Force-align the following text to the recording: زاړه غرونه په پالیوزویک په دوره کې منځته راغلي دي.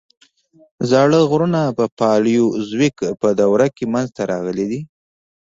زاړه 0.89 1.19
غرونه 1.29 1.61
په 1.77 1.85
پالیوزویک 1.99 2.97
په 3.21 3.29
دوره 3.39 3.67
کې 3.75 3.85
منځته 3.93 4.21
راغلي 4.31 4.65
دي. 4.71 4.81